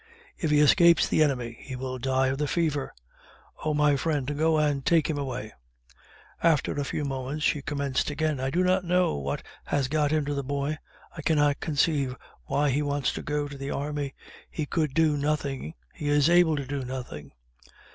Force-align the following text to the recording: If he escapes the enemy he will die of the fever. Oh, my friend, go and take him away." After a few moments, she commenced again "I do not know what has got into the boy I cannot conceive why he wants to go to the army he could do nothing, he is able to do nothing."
If 0.35 0.49
he 0.49 0.61
escapes 0.61 1.07
the 1.07 1.21
enemy 1.21 1.55
he 1.61 1.75
will 1.75 1.99
die 1.99 2.29
of 2.29 2.39
the 2.39 2.47
fever. 2.47 2.91
Oh, 3.63 3.75
my 3.75 3.95
friend, 3.95 4.35
go 4.35 4.57
and 4.57 4.83
take 4.83 5.07
him 5.07 5.19
away." 5.19 5.53
After 6.41 6.71
a 6.71 6.83
few 6.83 7.05
moments, 7.05 7.43
she 7.45 7.61
commenced 7.61 8.09
again 8.09 8.39
"I 8.39 8.49
do 8.49 8.63
not 8.63 8.83
know 8.83 9.17
what 9.19 9.43
has 9.65 9.87
got 9.87 10.11
into 10.11 10.33
the 10.33 10.43
boy 10.43 10.79
I 11.15 11.21
cannot 11.21 11.59
conceive 11.59 12.15
why 12.45 12.71
he 12.71 12.81
wants 12.81 13.13
to 13.13 13.21
go 13.21 13.47
to 13.47 13.59
the 13.59 13.69
army 13.69 14.15
he 14.49 14.65
could 14.65 14.95
do 14.95 15.17
nothing, 15.17 15.75
he 15.93 16.09
is 16.09 16.31
able 16.31 16.55
to 16.55 16.65
do 16.65 16.83
nothing." 16.83 17.33